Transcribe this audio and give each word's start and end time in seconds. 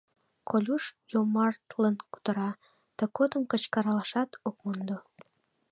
—Колюш 0.49 0.83
йомартлын 1.11 1.95
кутыра, 2.11 2.51
тыгодым 2.97 3.43
кычкырлашат 3.51 4.29
ок 4.47 4.57
мондо. 4.65 4.97